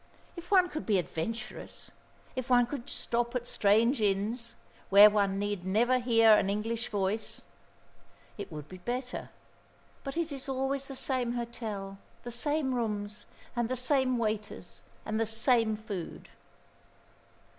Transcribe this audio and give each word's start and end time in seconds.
If 0.35 0.49
one 0.49 0.67
could 0.67 0.87
be 0.87 0.97
adventurous, 0.97 1.91
if 2.35 2.49
one 2.49 2.65
could 2.65 2.89
stop 2.89 3.35
at 3.35 3.45
strange 3.45 4.01
inns, 4.01 4.55
where 4.89 5.11
one 5.11 5.37
need 5.37 5.63
never 5.63 5.99
hear 5.99 6.33
an 6.33 6.49
English 6.49 6.89
voice, 6.89 7.43
it 8.35 8.51
would 8.51 8.67
be 8.67 8.79
better. 8.79 9.29
But 10.03 10.17
it 10.17 10.31
is 10.31 10.49
always 10.49 10.87
the 10.87 10.95
same 10.95 11.33
hotel, 11.33 11.99
the 12.23 12.31
same 12.31 12.73
rooms, 12.73 13.27
and 13.55 13.69
the 13.69 13.75
same 13.75 14.17
waiters, 14.17 14.81
and 15.05 15.19
the 15.19 15.27
same 15.27 15.77
food." 15.77 16.29